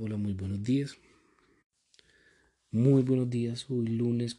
[0.00, 0.96] Hola, muy buenos días.
[2.70, 3.66] Muy buenos días.
[3.68, 4.38] Hoy lunes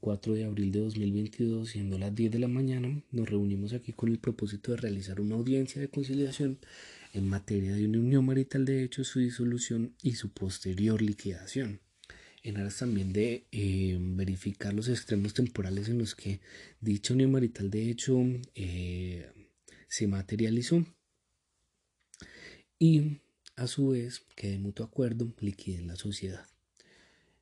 [0.00, 3.94] 4 eh, de abril de 2022, siendo las 10 de la mañana, nos reunimos aquí
[3.94, 6.58] con el propósito de realizar una audiencia de conciliación
[7.14, 11.80] en materia de una unión marital de hecho, su disolución y su posterior liquidación.
[12.42, 16.40] En aras también de eh, verificar los extremos temporales en los que
[16.82, 18.18] dicha unión marital de hecho
[18.54, 19.26] eh,
[19.88, 20.84] se materializó.
[22.78, 23.20] Y
[23.56, 26.46] a su vez que de mutuo acuerdo liquiden la sociedad.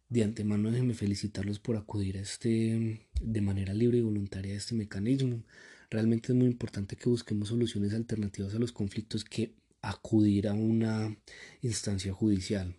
[0.08, 4.74] De antemano déjenme felicitarlos por acudir a este de manera libre y voluntaria a este
[4.74, 5.44] mecanismo.
[5.88, 11.16] Realmente es muy importante que busquemos soluciones alternativas a los conflictos que acudir a una
[11.62, 12.74] instancia judicial.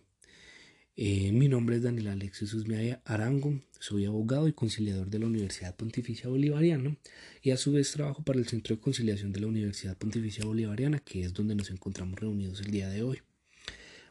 [0.94, 5.74] Eh, mi nombre es Daniel Alexis Usmea Arango, soy abogado y conciliador de la Universidad
[5.74, 6.98] Pontificia Bolivariana
[7.40, 10.98] y a su vez trabajo para el Centro de Conciliación de la Universidad Pontificia Bolivariana,
[10.98, 13.22] que es donde nos encontramos reunidos el día de hoy.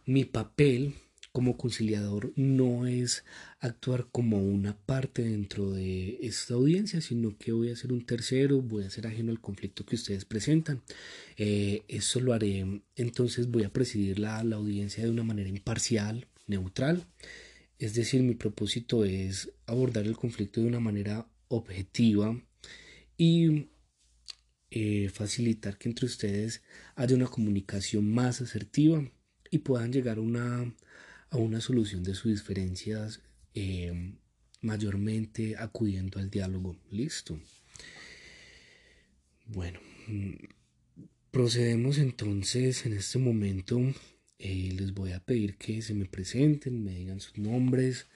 [0.07, 0.95] Mi papel
[1.31, 3.25] como conciliador no es
[3.59, 8.59] actuar como una parte dentro de esta audiencia, sino que voy a ser un tercero,
[8.59, 10.81] voy a ser ajeno al conflicto que ustedes presentan.
[11.37, 16.27] Eh, eso lo haré, entonces voy a presidir la, la audiencia de una manera imparcial,
[16.51, 17.07] neutral.
[17.79, 22.39] Es decir, mi propósito es abordar el conflicto de una manera objetiva
[23.17, 23.69] y
[24.69, 26.61] eh, facilitar que entre ustedes
[26.95, 29.03] haya una comunicación más asertiva
[29.49, 30.73] y puedan llegar a una,
[31.29, 33.21] a una solución de sus diferencias
[33.53, 34.15] eh,
[34.61, 36.77] mayormente acudiendo al diálogo.
[36.89, 37.39] Listo.
[39.47, 40.35] Bueno, mm,
[41.31, 43.79] procedemos entonces en este momento.
[44.43, 48.07] Eh, les voy a pedir que se me presenten, me digan sus nombres,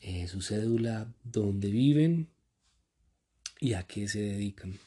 [0.00, 2.28] eh, su cédula, dónde viven
[3.60, 4.78] y a qué se dedican.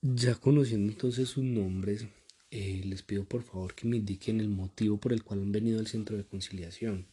[0.00, 2.06] Ya conociendo entonces sus nombres,
[2.52, 5.80] eh, les pido por favor que me indiquen el motivo por el cual han venido
[5.80, 7.08] al centro de conciliación.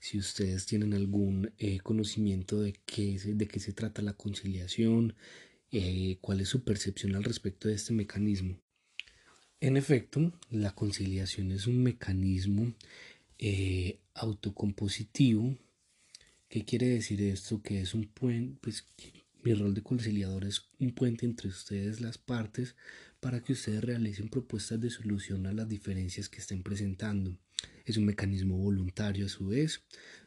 [0.00, 5.14] Si ustedes tienen algún eh, conocimiento de qué, de qué se trata la conciliación,
[5.72, 8.60] eh, cuál es su percepción al respecto de este mecanismo.
[9.60, 12.74] En efecto, la conciliación es un mecanismo
[14.14, 15.56] autocompositivo.
[16.48, 17.62] ¿Qué quiere decir esto?
[17.62, 18.84] Que es un puente, pues,
[19.42, 22.74] mi rol de conciliador es un puente entre ustedes, las partes,
[23.20, 27.36] para que ustedes realicen propuestas de solución a las diferencias que estén presentando.
[27.84, 29.82] Es un mecanismo voluntario a su vez,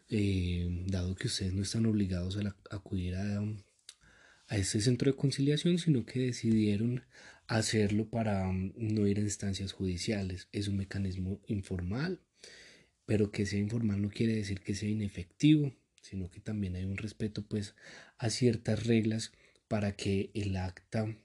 [0.10, 3.42] eh, dado que ustedes no están obligados a, acudir a,
[4.52, 7.04] a este centro de conciliación, sino que decidieron
[7.48, 10.48] hacerlo para um, no ir a instancias judiciales.
[10.52, 12.20] Es un mecanismo informal,
[13.06, 16.98] pero que sea informal no quiere decir que sea inefectivo sino que también hay un
[16.98, 17.76] respeto pues
[18.18, 19.32] a ciertas reglas
[19.68, 21.16] para que el acta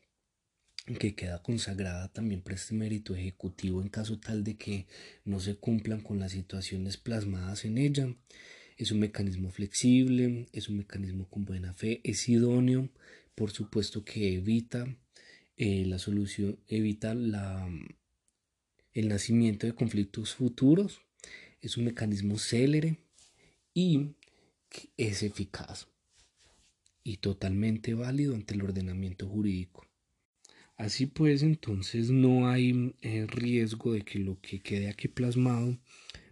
[1.01, 4.87] que queda consagrada también preste mérito ejecutivo en caso tal de que
[5.25, 8.15] no se cumplan con las situaciones plasmadas en ella.
[8.77, 12.91] Es un mecanismo flexible, es un mecanismo con buena fe, es idóneo,
[13.35, 14.87] por supuesto que evita
[15.57, 21.01] eh, la solución, evita el nacimiento de conflictos futuros,
[21.63, 22.99] es un mecanismo célere
[23.73, 24.15] y
[24.97, 25.89] es eficaz
[27.03, 29.87] y totalmente válido ante el ordenamiento jurídico.
[30.77, 35.79] Así pues, entonces no hay eh, riesgo de que lo que quede aquí plasmado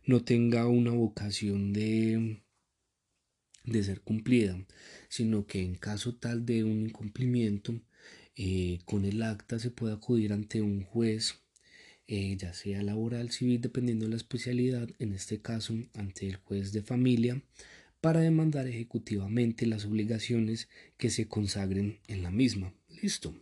[0.07, 2.43] no tenga una vocación de,
[3.65, 4.65] de ser cumplida,
[5.09, 7.81] sino que en caso tal de un incumplimiento,
[8.37, 11.37] eh, con el acta se puede acudir ante un juez,
[12.07, 16.73] eh, ya sea laboral, civil, dependiendo de la especialidad, en este caso ante el juez
[16.73, 17.43] de familia,
[18.01, 22.75] para demandar ejecutivamente las obligaciones que se consagren en la misma.
[23.01, 23.35] Listo.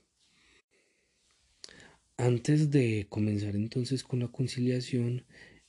[2.17, 5.25] Antes de comenzar entonces con la conciliación,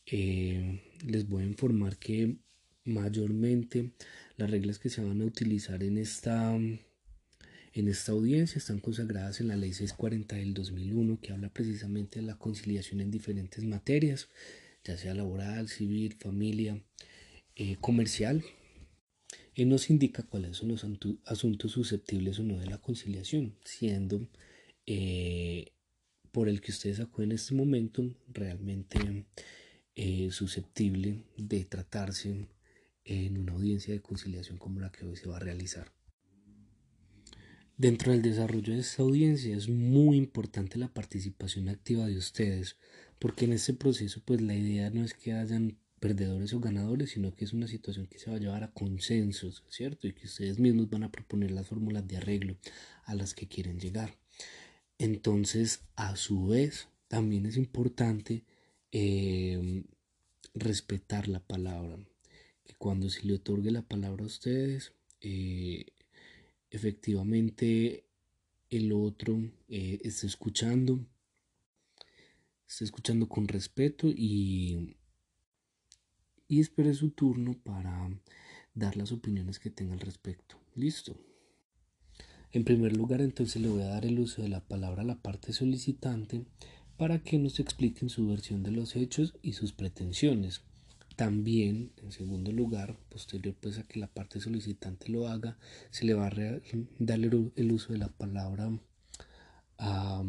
[0.05, 2.37] eh, les voy a informar que
[2.85, 3.91] mayormente
[4.37, 9.47] las reglas que se van a utilizar en esta, en esta audiencia están consagradas en
[9.47, 14.29] la ley 640 del 2001 que habla precisamente de la conciliación en diferentes materias,
[14.83, 16.81] ya sea laboral, civil, familia,
[17.55, 18.43] eh, comercial.
[19.55, 20.85] Él nos indica cuáles son los
[21.25, 24.27] asuntos susceptibles o no de la conciliación, siendo
[24.87, 25.71] eh,
[26.31, 29.25] por el que ustedes acuden en este momento realmente
[29.95, 32.47] eh, susceptible de tratarse
[33.05, 35.91] en una audiencia de conciliación como la que hoy se va a realizar.
[37.77, 42.77] Dentro del desarrollo de esta audiencia es muy importante la participación activa de ustedes,
[43.19, 47.33] porque en este proceso pues la idea no es que hayan perdedores o ganadores, sino
[47.33, 50.07] que es una situación que se va a llevar a consensos, ¿cierto?
[50.07, 52.57] Y que ustedes mismos van a proponer las fórmulas de arreglo
[53.05, 54.17] a las que quieren llegar.
[54.97, 58.43] Entonces, a su vez, también es importante
[58.93, 59.83] em,
[60.53, 61.97] respetar la palabra.
[62.63, 65.87] Que cuando se le otorgue la palabra a ustedes, eh,
[66.69, 68.05] efectivamente
[68.69, 71.05] el otro eh, está escuchando,
[72.67, 74.95] está escuchando con respeto y,
[76.47, 78.09] y espere su turno para
[78.75, 80.55] dar las opiniones que tenga al respecto.
[80.75, 81.17] Listo.
[82.51, 85.19] En primer lugar, entonces le voy a dar el uso de la palabra a la
[85.21, 86.45] parte solicitante
[86.97, 90.61] para que nos expliquen su versión de los hechos y sus pretensiones.
[91.15, 95.57] También, en segundo lugar, posterior pues a que la parte solicitante lo haga,
[95.91, 96.31] se le va a
[96.99, 98.71] dar el uso de la palabra
[99.77, 100.23] a,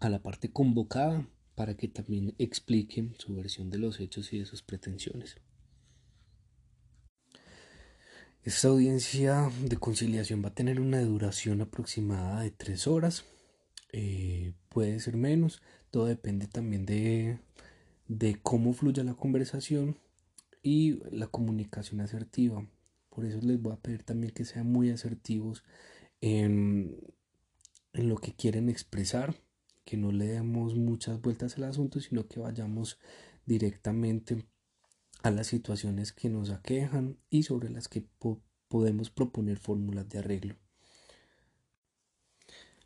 [0.00, 4.46] a la parte convocada para que también explique su versión de los hechos y de
[4.46, 5.36] sus pretensiones.
[8.44, 13.24] Esta audiencia de conciliación va a tener una duración aproximada de tres horas.
[13.92, 15.62] Eh, puede ser menos.
[15.90, 17.38] Todo depende también de,
[18.06, 19.96] de cómo fluya la conversación
[20.62, 22.66] y la comunicación asertiva.
[23.08, 25.64] Por eso les voy a pedir también que sean muy asertivos
[26.20, 26.96] en,
[27.92, 29.34] en lo que quieren expresar,
[29.84, 32.98] que no le demos muchas vueltas al asunto, sino que vayamos
[33.46, 34.46] directamente
[35.22, 38.06] a las situaciones que nos aquejan y sobre las que
[38.68, 40.56] podemos proponer fórmulas de arreglo.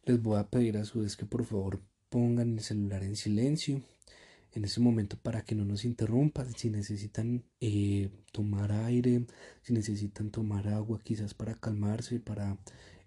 [0.05, 3.83] Les voy a pedir a su vez que por favor pongan el celular en silencio
[4.53, 6.53] en ese momento para que no nos interrumpan.
[6.57, 9.27] Si necesitan eh, tomar aire,
[9.63, 12.59] si necesitan tomar agua quizás para calmarse, para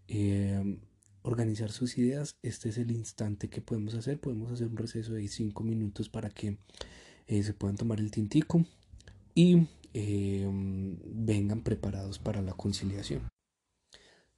[0.07, 0.79] eh,
[1.21, 4.19] organizar sus ideas, este es el instante que podemos hacer.
[4.19, 6.57] Podemos hacer un receso de 5 minutos para que
[7.27, 8.65] eh, se puedan tomar el tintico
[9.33, 13.34] y vengan preparados para la conciliación.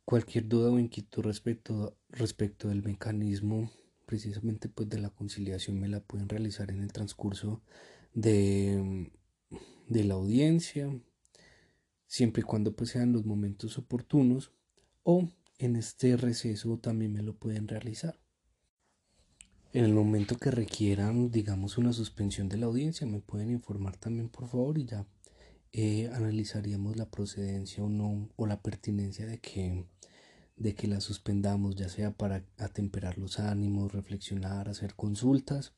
[0.10, 3.70] Cualquier duda o inquietud respecto, respecto del mecanismo
[4.06, 7.62] precisamente pues de la conciliación me la pueden realizar en el transcurso
[8.14, 9.12] de,
[9.90, 10.98] de la audiencia,
[12.06, 14.54] siempre y cuando pues sean los momentos oportunos
[15.04, 15.28] o
[15.60, 18.18] en este receso también me lo pueden realizar.
[19.74, 24.30] En el momento que requieran, digamos, una suspensión de la audiencia, me pueden informar también,
[24.30, 25.06] por favor, y ya
[25.74, 29.86] eh, analizaríamos la procedencia o no, o la pertinencia de que
[30.58, 35.74] de que la suspendamos, ya sea para atemperar los ánimos, reflexionar, hacer consultas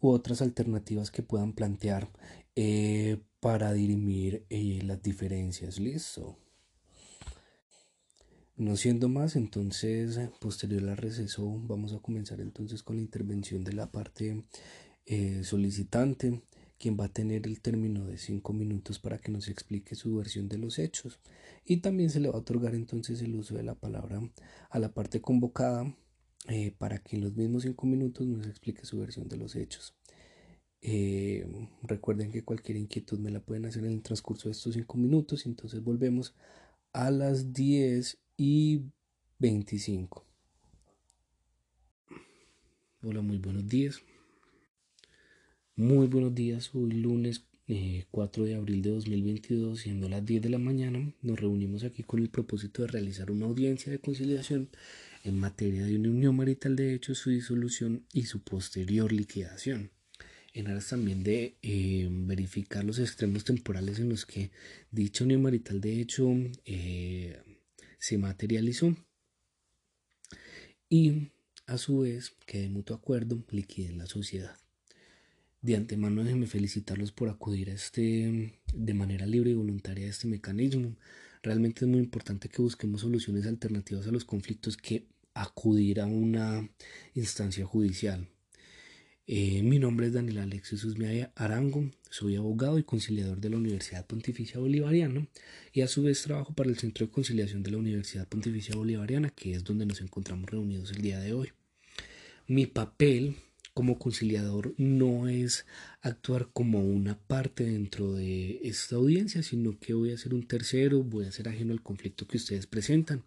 [0.00, 2.10] u otras alternativas que puedan plantear
[2.56, 5.78] eh, para dirimir eh, las diferencias.
[5.78, 6.36] Listo.
[8.56, 13.72] No siendo más, entonces, posterior al receso, vamos a comenzar entonces con la intervención de
[13.72, 14.42] la parte
[15.06, 16.42] eh, solicitante
[16.78, 20.48] quien va a tener el término de cinco minutos para que nos explique su versión
[20.48, 21.18] de los hechos.
[21.64, 24.20] Y también se le va a otorgar entonces el uso de la palabra
[24.70, 25.94] a la parte convocada
[26.48, 29.94] eh, para que en los mismos cinco minutos nos explique su versión de los hechos.
[30.80, 31.46] Eh,
[31.82, 35.46] recuerden que cualquier inquietud me la pueden hacer en el transcurso de estos cinco minutos.
[35.46, 36.34] Entonces volvemos
[36.92, 38.82] a las 10 y
[39.38, 40.24] 25.
[43.02, 44.02] Hola, muy buenos días.
[45.78, 47.44] Muy buenos días, hoy lunes
[48.10, 52.02] 4 eh, de abril de 2022, siendo las 10 de la mañana, nos reunimos aquí
[52.02, 54.70] con el propósito de realizar una audiencia de conciliación
[55.22, 59.92] en materia de una unión marital de hecho, su disolución y su posterior liquidación.
[60.52, 64.50] En aras también de eh, verificar los extremos temporales en los que
[64.90, 66.28] dicha unión marital de hecho
[66.64, 67.40] eh,
[68.00, 68.96] se materializó
[70.88, 71.28] y
[71.66, 74.58] a su vez que de mutuo acuerdo liquiden la sociedad.
[75.60, 80.28] De antemano déjenme felicitarlos por acudir a este de manera libre y voluntaria a este
[80.28, 80.94] mecanismo.
[81.42, 86.68] Realmente es muy importante que busquemos soluciones alternativas a los conflictos que acudir a una
[87.14, 88.28] instancia judicial.
[89.26, 94.06] Eh, mi nombre es Daniel Alexis Usmia Arango, soy abogado y conciliador de la Universidad
[94.06, 95.28] Pontificia Bolivariana
[95.72, 99.28] y a su vez trabajo para el Centro de Conciliación de la Universidad Pontificia Bolivariana,
[99.28, 101.50] que es donde nos encontramos reunidos el día de hoy.
[102.46, 103.36] Mi papel
[103.78, 105.64] como conciliador no es
[106.00, 111.04] actuar como una parte dentro de esta audiencia, sino que voy a ser un tercero,
[111.04, 113.22] voy a ser ajeno al conflicto que ustedes presentan.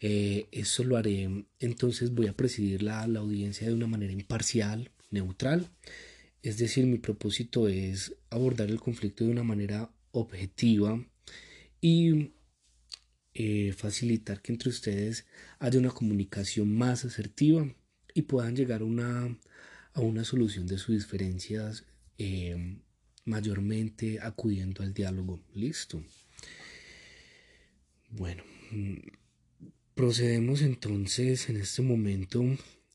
[0.00, 4.90] Eh, eso lo haré, entonces voy a presidir la, la audiencia de una manera imparcial,
[5.10, 5.68] neutral.
[6.40, 10.98] Es decir, mi propósito es abordar el conflicto de una manera objetiva
[11.82, 12.32] y
[13.34, 15.26] eh, facilitar que entre ustedes
[15.58, 17.66] haya una comunicación más asertiva
[18.14, 19.38] y puedan llegar a una
[19.94, 21.84] a una solución de sus diferencias
[22.18, 22.78] eh,
[23.24, 25.40] mayormente acudiendo al diálogo.
[25.54, 26.02] Listo.
[28.10, 28.96] Bueno, mm,
[29.94, 32.44] procedemos entonces en este momento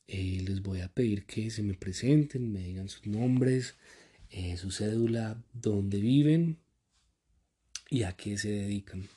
[0.08, 3.76] eh, les voy a pedir que se me presenten, me digan sus nombres,
[4.30, 6.58] eh, su cédula, dónde viven
[7.90, 9.08] y a qué se dedican.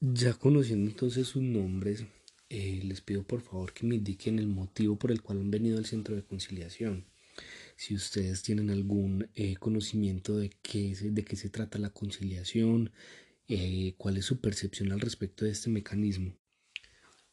[0.00, 2.04] Ya conociendo entonces sus nombres,
[2.48, 5.78] eh, les pido por favor que me indiquen el motivo por el cual han venido
[5.78, 7.04] al centro de conciliación.
[7.76, 9.28] Si ustedes tienen algún
[9.58, 12.92] conocimiento de qué, de qué se trata la conciliación,
[13.52, 16.36] eh, cuál es su percepción al respecto de este mecanismo.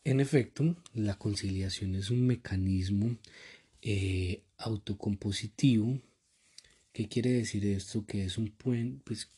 [0.03, 3.17] En efecto, la conciliación es un mecanismo
[3.83, 6.01] eh, autocompositivo.
[6.91, 8.05] ¿Qué quiere decir esto?
[8.07, 8.51] Que es un
[9.05, 9.29] pues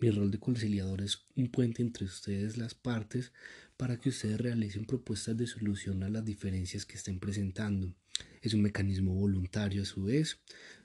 [0.00, 3.32] mi rol de conciliador es un puente entre ustedes, las partes,
[3.76, 7.94] para que ustedes realicen propuestas de solución a las diferencias que estén presentando.
[8.42, 10.38] Es un mecanismo voluntario a su vez,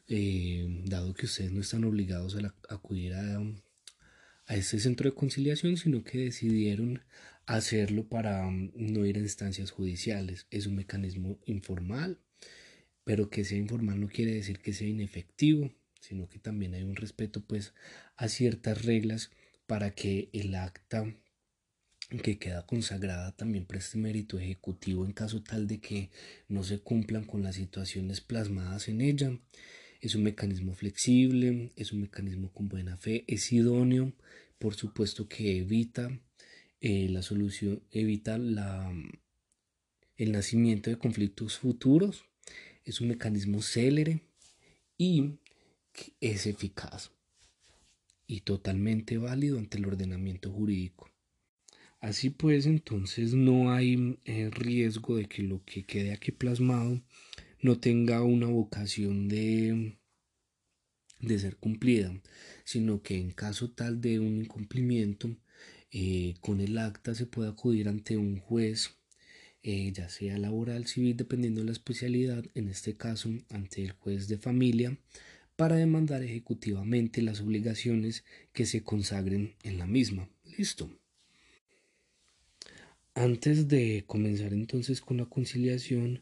[0.08, 3.40] eh, dado que ustedes no están obligados a acudir a,
[4.48, 7.02] a este centro de conciliación, sino que decidieron
[7.46, 10.48] hacerlo para mm, no ir a instancias judiciales.
[10.52, 12.20] Es un mecanismo informal,
[13.04, 15.72] pero que sea informal no quiere decir que sea inefectivo,
[16.08, 17.74] sino que también hay un respeto pues
[18.16, 19.32] a ciertas reglas
[19.66, 21.16] para que el acta
[22.22, 26.12] que queda consagrada también preste mérito ejecutivo en caso tal de que
[26.48, 29.40] no se cumplan con las situaciones plasmadas en ella.
[30.02, 34.14] Es un mecanismo flexible, es un mecanismo con buena fe, es idóneo,
[34.60, 36.20] por supuesto que evita
[36.80, 38.94] eh, la solución, evita la,
[40.18, 42.26] el nacimiento de conflictos futuros,
[42.84, 44.22] es un mecanismo célere
[44.96, 45.40] y
[46.22, 47.12] es eficaz
[48.28, 51.10] y totalmente válido ante el ordenamiento jurídico.
[52.00, 57.02] Así pues, entonces no hay eh, riesgo de que lo que quede aquí plasmado
[57.62, 59.98] no tenga una vocación de,
[61.20, 62.14] de ser cumplida,
[62.64, 65.36] sino que en caso tal de un incumplimiento,
[65.92, 68.98] eh, con el acta se puede acudir ante un juez,
[69.64, 74.28] eh, ya sea laboral, civil, dependiendo de la especialidad, en este caso ante el juez
[74.28, 74.98] de familia,
[75.56, 80.30] para demandar ejecutivamente las obligaciones que se consagren en la misma.
[80.58, 80.90] Listo.
[83.14, 86.22] Antes de comenzar entonces con la conciliación,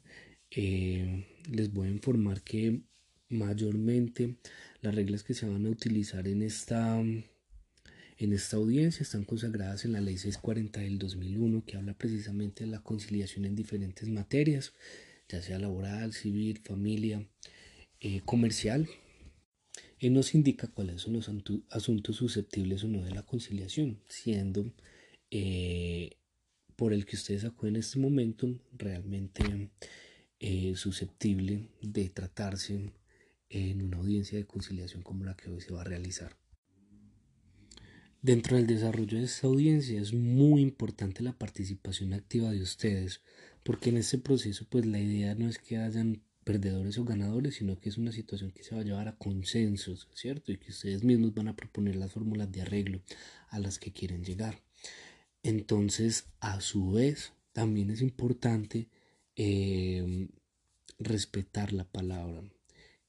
[0.51, 2.81] eh, les voy a informar que
[3.29, 4.35] mayormente
[4.81, 9.93] las reglas que se van a utilizar en esta, en esta audiencia están consagradas en
[9.93, 14.73] la Ley 640 del 2001 que habla precisamente de la conciliación en diferentes materias,
[15.27, 17.25] ya sea laboral, civil, familia,
[18.01, 18.87] eh, comercial.
[20.03, 21.31] Y nos indica cuáles son los
[21.69, 24.69] asuntos susceptibles o no de la conciliación, siendo
[25.31, 26.17] eh,
[26.75, 29.71] por el que ustedes acuden en este momento realmente
[30.41, 32.91] eh, susceptible de tratarse
[33.47, 36.35] en una audiencia de conciliación como la que hoy se va a realizar.
[38.21, 43.21] Dentro del desarrollo de esta audiencia es muy importante la participación activa de ustedes,
[43.63, 47.79] porque en este proceso pues la idea no es que hayan perdedores o ganadores, sino
[47.79, 50.51] que es una situación que se va a llevar a consensos, ¿cierto?
[50.51, 53.01] Y que ustedes mismos van a proponer las fórmulas de arreglo
[53.49, 54.61] a las que quieren llegar.
[55.43, 58.87] Entonces, a su vez, también es importante
[59.35, 60.29] Em,
[60.99, 62.43] respetar la palabra.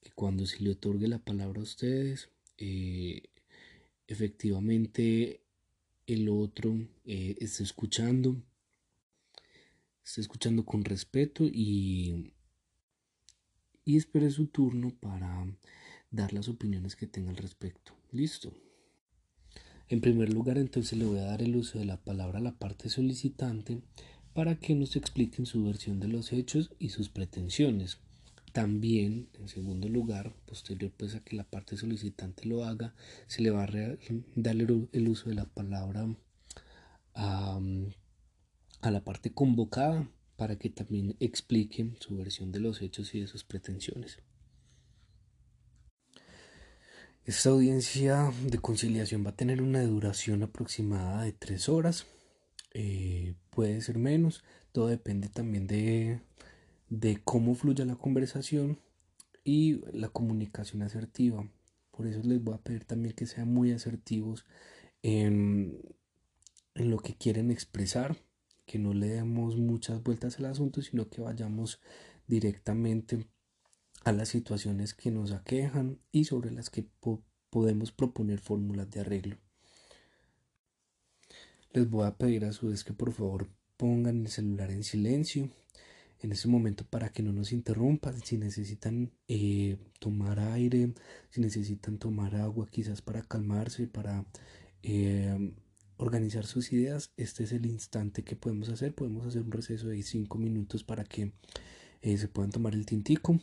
[0.01, 3.23] Que cuando se le otorgue la palabra a ustedes, eh,
[4.07, 5.41] efectivamente
[6.07, 6.75] el otro
[7.05, 8.41] eh, está escuchando,
[10.03, 12.33] está escuchando con respeto y,
[13.85, 15.45] y espere su turno para
[16.11, 17.93] dar las opiniones que tenga al respecto.
[18.11, 18.51] Listo.
[19.87, 22.57] En primer lugar, entonces le voy a dar el uso de la palabra a la
[22.57, 23.81] parte solicitante
[24.33, 27.99] para que nos expliquen su versión de los hechos y sus pretensiones.
[28.51, 32.95] También, en segundo lugar, posterior pues a que la parte solicitante lo haga,
[33.27, 33.67] se le va a
[34.35, 36.07] dar el uso de la palabra
[37.13, 37.59] a,
[38.81, 43.27] a la parte convocada para que también explique su versión de los hechos y de
[43.27, 44.19] sus pretensiones.
[47.25, 52.05] Esta audiencia de conciliación va a tener una duración aproximada de tres horas.
[52.73, 56.21] Eh, puede ser menos, todo depende también de,
[56.89, 58.79] de cómo fluya la conversación
[59.43, 61.49] y la comunicación asertiva.
[61.89, 64.45] Por eso les voy a pedir también que sean muy asertivos
[65.01, 65.79] en,
[66.75, 68.17] en lo que quieren expresar,
[68.65, 71.79] que no le demos muchas vueltas al asunto, sino que vayamos
[72.27, 73.25] directamente
[74.03, 76.87] a las situaciones que nos aquejan y sobre las que
[77.49, 79.37] podemos proponer fórmulas de arreglo.
[81.73, 85.49] Les voy a pedir a su vez que por favor pongan el celular en silencio
[86.21, 88.21] en ese momento para que no nos interrumpan.
[88.23, 90.93] Si necesitan eh, tomar aire,
[91.29, 94.25] si necesitan tomar agua quizás para calmarse, para
[94.83, 95.53] eh,
[95.97, 98.93] organizar sus ideas, este es el instante que podemos hacer.
[98.93, 101.33] Podemos hacer un receso de 5 minutos para que
[102.01, 103.39] eh, se puedan tomar el tintico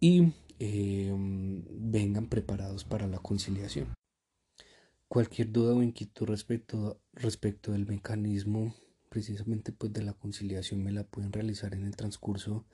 [0.00, 3.94] y em, vengan preparados para la conciliación.
[5.08, 8.74] Cualquier duda o inquietud respecto, respecto del mecanismo
[9.08, 12.66] precisamente pues de la conciliación me la pueden realizar en el transcurso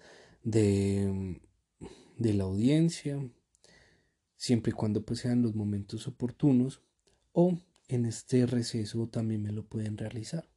[0.42, 1.40] de,
[2.18, 3.24] de la audiencia,
[4.36, 6.82] siempre y cuando pues sean los momentos oportunos
[7.32, 7.58] o
[7.88, 10.48] en este receso también me lo pueden realizar.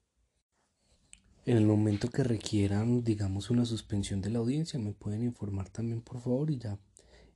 [1.45, 6.01] En el momento que requieran, digamos, una suspensión de la audiencia, me pueden informar también,
[6.01, 6.79] por favor, y ya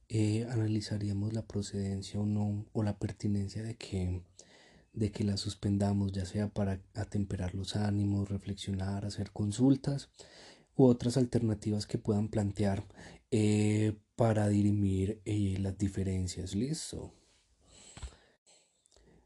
[0.07, 4.23] eh, analizaríamos la procedencia o no, o la pertinencia de que,
[4.93, 10.09] de que la suspendamos, ya sea para atemperar los ánimos, reflexionar, hacer consultas
[10.75, 12.87] u otras alternativas que puedan plantear
[13.29, 16.55] eh, para dirimir eh, las diferencias.
[16.55, 17.13] Listo.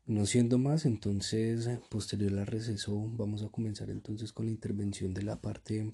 [0.06, 5.24] No siendo más, entonces, posterior al receso, vamos a comenzar entonces con la intervención de
[5.24, 5.94] la parte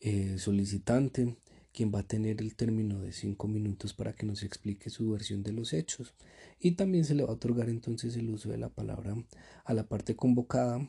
[0.00, 1.38] eh, solicitante,
[1.72, 5.42] quien va a tener el término de cinco minutos para que nos explique su versión
[5.42, 6.14] de los hechos.
[6.60, 9.16] Y también se le va a otorgar entonces el uso de la palabra
[9.64, 10.86] a la parte convocada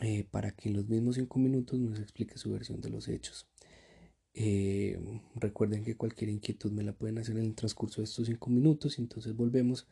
[0.00, 3.48] eh, para que en los mismos cinco minutos nos explique su versión de los hechos.
[4.32, 4.96] Eh,
[5.34, 9.00] recuerden que cualquier inquietud me la pueden hacer en el transcurso de estos cinco minutos.
[9.00, 9.88] Entonces volvemos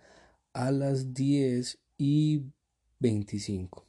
[0.52, 2.42] a las 10 y
[2.98, 3.86] 25.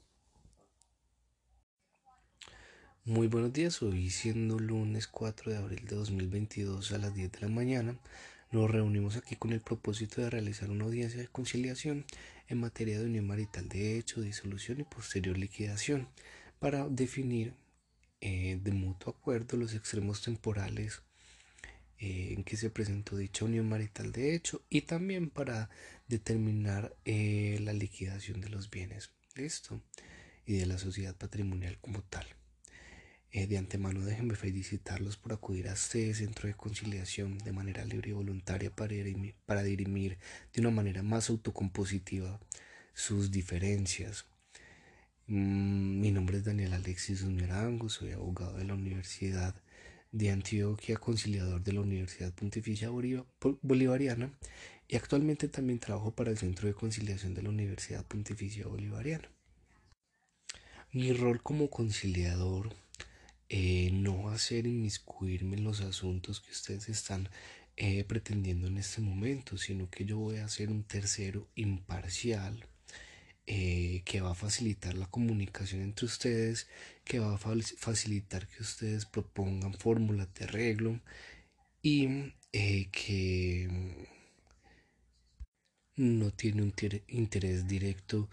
[3.06, 7.40] Muy buenos días, hoy siendo lunes 4 de abril de 2022 a las 10 de
[7.42, 8.00] la mañana,
[8.52, 12.06] nos reunimos aquí con el propósito de realizar una audiencia de conciliación
[12.48, 16.08] en materia de unión marital de hecho, disolución y posterior liquidación
[16.60, 17.54] para definir
[18.22, 21.04] eh, de mutuo acuerdo los extremos temporales
[21.98, 25.70] eh, en que se presentó dicha unión marital de hecho y también para
[26.08, 29.82] determinar eh, la liquidación de los bienes listo
[30.46, 32.26] y de la sociedad patrimonial como tal.
[33.32, 38.12] Eh, de antemano déjenme felicitarlos por acudir a este centro de conciliación de manera libre
[38.12, 40.18] y voluntaria para dirimir, para dirimir
[40.54, 42.40] de una manera más autocompositiva
[42.94, 44.26] sus diferencias.
[45.28, 49.56] Mm, mi nombre es Daniel Alexis Uñarango, soy abogado de la Universidad
[50.16, 54.32] de Antioquia, conciliador de la Universidad Pontificia Bolivariana
[54.88, 59.30] y actualmente también trabajo para el Centro de Conciliación de la Universidad Pontificia Bolivariana.
[60.94, 62.74] Mi rol como conciliador
[63.50, 67.28] eh, no va a ser inmiscuirme en los asuntos que ustedes están
[67.76, 72.66] eh, pretendiendo en este momento, sino que yo voy a ser un tercero imparcial
[73.48, 76.68] eh, que va a facilitar la comunicación entre ustedes,
[77.04, 81.00] que va a facilitar que ustedes propongan fórmulas de arreglo
[81.84, 83.70] y eh, que
[85.96, 86.74] no tiene un
[87.08, 88.30] interés directo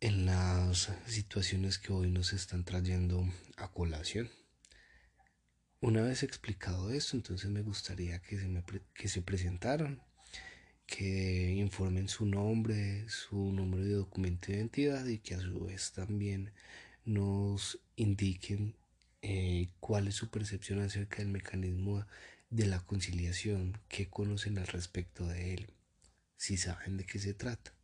[0.00, 4.30] en las situaciones que hoy nos están trayendo a colación.
[5.80, 8.48] Una vez explicado esto, entonces me gustaría que se,
[8.94, 10.00] que se presentaran
[10.86, 15.92] que informen su nombre, su número de documento de identidad y que a su vez
[15.92, 16.52] también
[17.04, 18.76] nos indiquen
[19.22, 22.06] eh, cuál es su percepción acerca del mecanismo
[22.50, 25.66] de la conciliación, qué conocen al respecto de él,
[26.36, 27.74] si saben de qué se trata.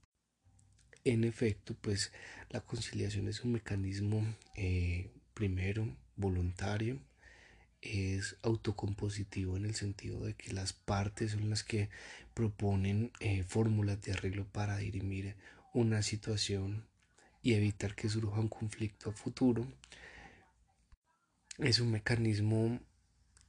[1.04, 2.12] En efecto, pues
[2.50, 4.22] la conciliación es un mecanismo
[4.54, 7.00] eh, primero voluntario,
[7.82, 11.88] es autocompositivo en el sentido de que las partes son las que
[12.34, 15.36] proponen eh, fórmulas de arreglo para dirimir
[15.72, 16.86] una situación
[17.42, 19.66] y evitar que surja un conflicto a futuro.
[21.58, 22.80] Es un mecanismo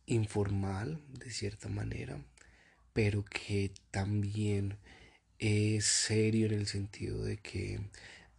[0.05, 2.23] informal de cierta manera,
[2.93, 4.77] pero que también
[5.39, 7.81] es serio en el sentido de que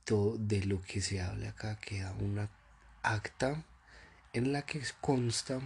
[0.04, 2.50] todo de lo que se habla acá queda una
[3.02, 3.64] acta
[4.32, 5.60] en la que consta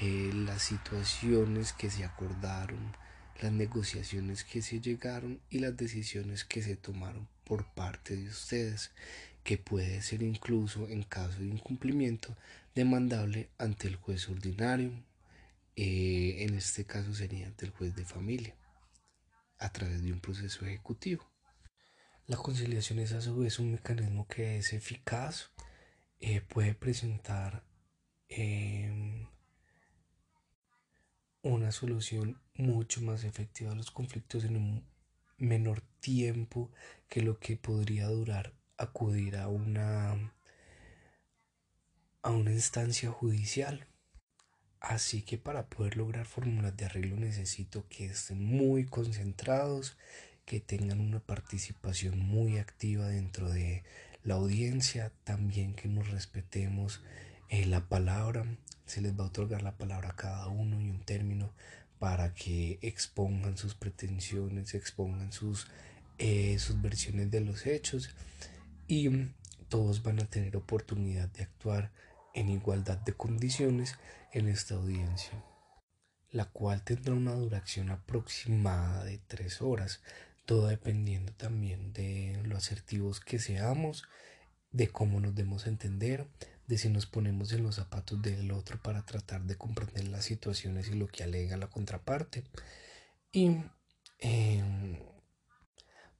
[0.00, 2.94] eh, las situaciones que se acordaron,
[3.40, 8.90] las negociaciones que se llegaron y las decisiones que se tomaron por parte de ustedes,
[9.42, 12.36] que puede ser incluso en caso de incumplimiento
[12.74, 14.92] demandable ante el juez ordinario,
[15.76, 18.54] eh, en este caso sería ante el juez de familia,
[19.58, 21.30] a través de un proceso ejecutivo.
[22.26, 25.50] La conciliación es a su vez un mecanismo que es eficaz,
[26.20, 27.64] eh, puede presentar
[28.36, 29.28] Em,
[31.42, 34.84] una solución mucho más efectiva a los conflictos en un
[35.38, 36.72] menor tiempo
[37.08, 40.34] que lo que podría durar acudir a una
[42.22, 43.86] a una instancia judicial.
[44.80, 49.96] Así que para poder lograr fórmulas de arreglo necesito que estén muy concentrados,
[50.44, 53.84] que tengan una participación muy activa dentro de
[54.24, 57.00] la audiencia, también que nos respetemos
[57.54, 58.44] eh, la palabra,
[58.84, 61.52] se les va a otorgar la palabra a cada uno y un término
[62.00, 65.68] para que expongan sus pretensiones, expongan sus,
[66.18, 68.10] eh, sus versiones de los hechos
[68.88, 69.28] y
[69.68, 71.92] todos van a tener oportunidad de actuar
[72.34, 73.94] en igualdad de condiciones
[74.32, 75.44] en esta audiencia,
[76.32, 80.02] la cual tendrá una duración aproximada de tres horas,
[80.44, 84.02] todo dependiendo también de lo asertivos que seamos,
[84.72, 86.26] de cómo nos demos a entender,
[86.66, 90.88] de si nos ponemos en los zapatos del otro para tratar de comprender las situaciones
[90.88, 92.44] y lo que alega la contraparte.
[93.32, 93.56] Y
[94.20, 94.98] em,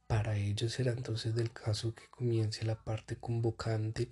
[0.07, 4.09] para ello será entonces del caso que comience la parte convocante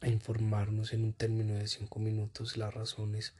[0.00, 3.34] a informarnos en un término de cinco minutos las razones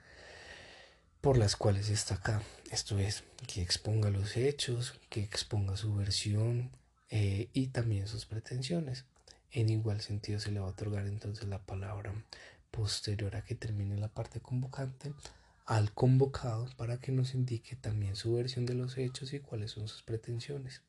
[1.20, 2.42] por las cuales está acá.
[2.70, 6.70] Esto es, que exponga los hechos, que exponga su versión
[7.10, 9.04] eh, y también sus pretensiones.
[9.50, 12.12] En igual sentido se le va a otorgar entonces la palabra
[12.70, 15.12] posterior a que termine la parte convocante
[15.64, 19.87] al convocado para que nos indique también su versión de los hechos y cuáles son
[19.87, 20.82] sus pretensiones.